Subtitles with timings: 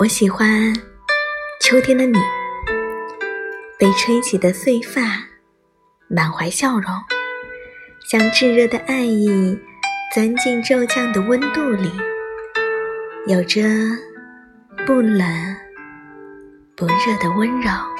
[0.00, 0.72] 我喜欢
[1.60, 2.16] 秋天的你
[3.78, 5.02] 被吹起的碎发
[6.08, 6.90] 满怀笑容
[8.08, 9.58] 将炙热的爱意
[10.14, 11.92] 钻进骤降的温度里
[13.26, 13.60] 有着
[14.86, 15.56] 不冷
[16.74, 17.99] 不热的温柔。